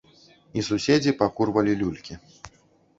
[0.61, 2.21] І суседзі пакурвалі люлькі.